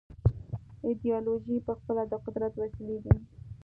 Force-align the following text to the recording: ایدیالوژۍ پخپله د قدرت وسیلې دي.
ایدیالوژۍ 0.85 1.57
پخپله 1.67 2.03
د 2.11 2.13
قدرت 2.25 2.53
وسیلې 2.61 2.97
دي. 3.03 3.15